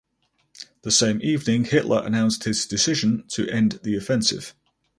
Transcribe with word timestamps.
The 0.81 0.89
same 0.89 1.19
evening 1.21 1.65
Hitler 1.65 2.03
announced 2.03 2.45
his 2.45 2.65
decision 2.65 3.23
to 3.33 3.47
end 3.47 3.79
the 3.83 3.95
offensive. 3.95 4.55